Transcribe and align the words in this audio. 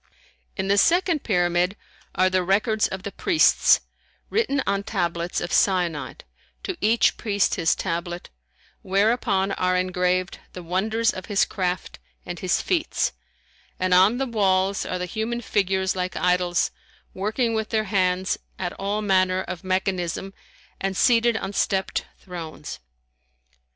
In 0.57 0.67
the 0.67 0.79
second 0.79 1.23
Pyramid 1.23 1.77
are 2.15 2.27
the 2.27 2.41
records 2.41 2.87
of 2.87 3.03
the 3.03 3.11
priests, 3.11 3.81
written 4.31 4.59
on 4.65 4.81
tablets 4.81 5.39
of 5.39 5.53
syenite, 5.53 6.23
to 6.63 6.75
each 6.81 7.17
priest 7.17 7.53
his 7.53 7.75
tablet, 7.75 8.31
whereon 8.81 9.51
are 9.51 9.77
engraved 9.77 10.39
the 10.53 10.63
wonders 10.63 11.11
of 11.13 11.27
his 11.27 11.45
craft 11.45 11.99
and 12.25 12.39
his 12.39 12.63
feats; 12.63 13.11
and 13.79 13.93
on 13.93 14.17
the 14.17 14.25
walls 14.25 14.87
are 14.87 14.97
the 14.97 15.05
human 15.05 15.39
figures 15.39 15.95
like 15.95 16.15
idols, 16.17 16.71
working 17.13 17.53
with 17.53 17.69
their 17.69 17.83
hands 17.83 18.39
at 18.57 18.73
all 18.79 19.03
manner 19.03 19.41
of 19.43 19.63
mechanism 19.63 20.33
and 20.79 20.97
seated 20.97 21.37
on 21.37 21.53
stepped 21.53 22.07
thrones. 22.17 22.79